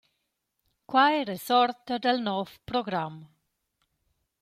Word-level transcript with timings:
Quai 0.93 1.15
resorta 1.31 1.93
dal 2.07 2.19
nouv 2.31 2.51
program. 2.73 3.13